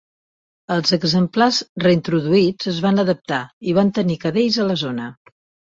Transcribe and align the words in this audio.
Els 0.75 0.93
exemplars 0.97 1.59
reintroduïts 1.83 2.71
es 2.73 2.81
van 2.87 3.05
adaptar 3.05 3.41
i 3.75 3.79
van 3.81 3.95
tenir 4.01 4.21
cadells 4.27 4.61
a 4.67 4.69
la 4.75 4.83
zona. 4.87 5.11